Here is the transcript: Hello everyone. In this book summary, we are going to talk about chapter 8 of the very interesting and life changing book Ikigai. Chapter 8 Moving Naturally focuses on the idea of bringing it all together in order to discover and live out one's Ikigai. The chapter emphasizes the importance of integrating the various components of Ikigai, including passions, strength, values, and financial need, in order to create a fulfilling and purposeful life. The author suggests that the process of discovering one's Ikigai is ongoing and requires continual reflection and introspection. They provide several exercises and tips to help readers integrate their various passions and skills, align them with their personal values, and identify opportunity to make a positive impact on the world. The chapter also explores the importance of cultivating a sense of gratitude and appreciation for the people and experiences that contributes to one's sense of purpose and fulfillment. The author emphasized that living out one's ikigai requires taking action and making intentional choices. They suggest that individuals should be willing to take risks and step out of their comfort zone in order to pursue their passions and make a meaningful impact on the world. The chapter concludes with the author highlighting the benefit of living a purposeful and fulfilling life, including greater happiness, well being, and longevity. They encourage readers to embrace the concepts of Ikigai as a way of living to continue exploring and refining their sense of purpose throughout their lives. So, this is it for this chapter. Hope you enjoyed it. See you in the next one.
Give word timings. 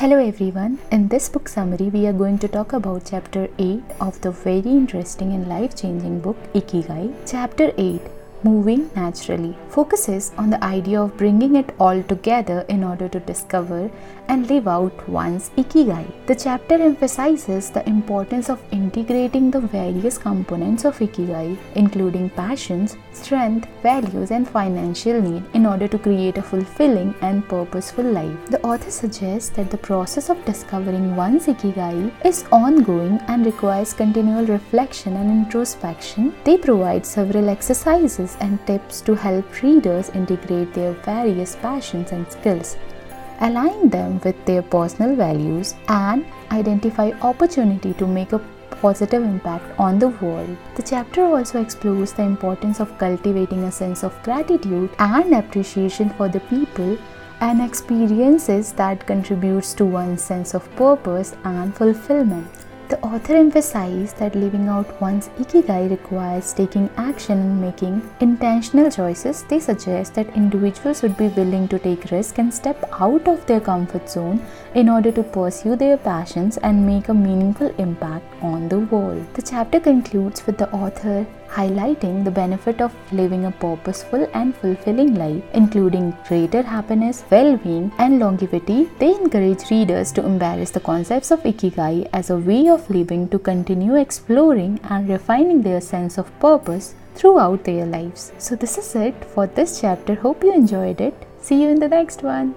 Hello 0.00 0.16
everyone. 0.16 0.78
In 0.90 1.08
this 1.08 1.28
book 1.28 1.46
summary, 1.46 1.90
we 1.94 2.06
are 2.06 2.14
going 2.20 2.38
to 2.38 2.48
talk 2.48 2.72
about 2.72 3.04
chapter 3.04 3.48
8 3.58 3.82
of 4.00 4.18
the 4.22 4.30
very 4.30 4.70
interesting 4.76 5.34
and 5.34 5.46
life 5.46 5.76
changing 5.76 6.20
book 6.20 6.38
Ikigai. 6.54 7.12
Chapter 7.26 7.70
8 7.76 8.00
Moving 8.42 8.88
Naturally 8.96 9.54
focuses 9.68 10.32
on 10.38 10.48
the 10.48 10.64
idea 10.64 11.02
of 11.02 11.18
bringing 11.18 11.54
it 11.54 11.74
all 11.78 12.02
together 12.04 12.64
in 12.70 12.82
order 12.82 13.10
to 13.10 13.20
discover 13.20 13.90
and 14.28 14.48
live 14.48 14.66
out 14.66 15.06
one's 15.06 15.50
Ikigai. 15.58 16.06
The 16.28 16.34
chapter 16.34 16.76
emphasizes 16.76 17.68
the 17.68 17.86
importance 17.86 18.48
of 18.48 18.64
integrating 18.90 19.50
the 19.52 19.60
various 19.60 20.18
components 20.18 20.84
of 20.84 20.98
Ikigai, 20.98 21.56
including 21.76 22.28
passions, 22.30 22.96
strength, 23.12 23.68
values, 23.82 24.32
and 24.32 24.48
financial 24.48 25.20
need, 25.22 25.44
in 25.54 25.64
order 25.64 25.86
to 25.86 25.98
create 25.98 26.38
a 26.38 26.42
fulfilling 26.42 27.14
and 27.20 27.48
purposeful 27.48 28.04
life. 28.04 28.46
The 28.46 28.60
author 28.62 28.90
suggests 28.90 29.50
that 29.50 29.70
the 29.70 29.78
process 29.78 30.28
of 30.28 30.44
discovering 30.44 31.14
one's 31.14 31.46
Ikigai 31.46 32.10
is 32.24 32.44
ongoing 32.50 33.18
and 33.28 33.46
requires 33.46 33.92
continual 33.92 34.44
reflection 34.46 35.16
and 35.16 35.30
introspection. 35.30 36.34
They 36.44 36.56
provide 36.56 37.06
several 37.06 37.48
exercises 37.48 38.36
and 38.40 38.64
tips 38.66 39.00
to 39.02 39.14
help 39.14 39.62
readers 39.62 40.10
integrate 40.10 40.74
their 40.74 40.92
various 40.92 41.54
passions 41.56 42.10
and 42.12 42.30
skills, 42.30 42.76
align 43.40 43.88
them 43.88 44.20
with 44.24 44.44
their 44.46 44.62
personal 44.62 45.14
values, 45.14 45.74
and 45.88 46.26
identify 46.50 47.12
opportunity 47.22 47.94
to 47.94 48.06
make 48.06 48.32
a 48.32 48.42
positive 48.76 49.22
impact 49.22 49.64
on 49.78 49.98
the 49.98 50.08
world. 50.08 50.56
The 50.76 50.82
chapter 50.82 51.24
also 51.24 51.60
explores 51.60 52.12
the 52.12 52.22
importance 52.22 52.80
of 52.80 52.96
cultivating 52.98 53.64
a 53.64 53.72
sense 53.72 54.02
of 54.02 54.22
gratitude 54.22 54.90
and 54.98 55.34
appreciation 55.34 56.10
for 56.10 56.28
the 56.28 56.40
people 56.40 56.98
and 57.40 57.60
experiences 57.60 58.72
that 58.72 59.06
contributes 59.06 59.74
to 59.74 59.84
one's 59.84 60.22
sense 60.22 60.54
of 60.54 60.70
purpose 60.76 61.34
and 61.44 61.74
fulfillment. 61.74 62.48
The 62.90 63.00
author 63.06 63.36
emphasized 63.36 64.18
that 64.18 64.34
living 64.34 64.66
out 64.66 65.00
one's 65.00 65.28
ikigai 65.38 65.90
requires 65.90 66.52
taking 66.52 66.90
action 66.96 67.38
and 67.38 67.60
making 67.60 68.02
intentional 68.18 68.90
choices. 68.90 69.44
They 69.44 69.60
suggest 69.60 70.14
that 70.14 70.34
individuals 70.34 70.98
should 70.98 71.16
be 71.16 71.28
willing 71.28 71.68
to 71.68 71.78
take 71.78 72.10
risks 72.10 72.40
and 72.40 72.52
step 72.52 72.82
out 73.00 73.28
of 73.28 73.46
their 73.46 73.60
comfort 73.60 74.10
zone 74.10 74.44
in 74.74 74.88
order 74.88 75.12
to 75.12 75.22
pursue 75.22 75.76
their 75.76 75.98
passions 75.98 76.56
and 76.56 76.84
make 76.84 77.08
a 77.08 77.14
meaningful 77.14 77.72
impact 77.78 78.24
on 78.42 78.68
the 78.68 78.80
world. 78.80 79.24
The 79.34 79.42
chapter 79.42 79.78
concludes 79.78 80.44
with 80.44 80.58
the 80.58 80.68
author 80.72 81.26
highlighting 81.54 82.24
the 82.24 82.30
benefit 82.30 82.80
of 82.80 82.94
living 83.12 83.44
a 83.46 83.50
purposeful 83.50 84.28
and 84.34 84.54
fulfilling 84.54 85.14
life, 85.14 85.42
including 85.54 86.16
greater 86.28 86.62
happiness, 86.62 87.24
well 87.30 87.56
being, 87.56 87.90
and 87.98 88.18
longevity. 88.18 88.88
They 88.98 89.10
encourage 89.14 89.70
readers 89.70 90.12
to 90.12 90.24
embrace 90.24 90.70
the 90.70 90.80
concepts 90.80 91.30
of 91.30 91.42
Ikigai 91.42 92.08
as 92.12 92.30
a 92.30 92.36
way 92.36 92.68
of 92.68 92.88
living 92.88 93.28
to 93.30 93.38
continue 93.38 93.96
exploring 93.96 94.80
and 94.84 95.08
refining 95.08 95.62
their 95.62 95.80
sense 95.80 96.18
of 96.18 96.38
purpose 96.38 96.94
throughout 97.14 97.64
their 97.64 97.86
lives. 97.86 98.32
So, 98.38 98.56
this 98.56 98.78
is 98.78 98.94
it 98.94 99.24
for 99.24 99.46
this 99.46 99.80
chapter. 99.80 100.14
Hope 100.14 100.44
you 100.44 100.52
enjoyed 100.54 101.00
it. 101.00 101.14
See 101.40 101.62
you 101.62 101.68
in 101.68 101.80
the 101.80 101.88
next 101.88 102.22
one. 102.22 102.54